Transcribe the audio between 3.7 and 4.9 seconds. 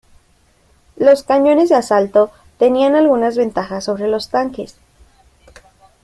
sobre los tanques.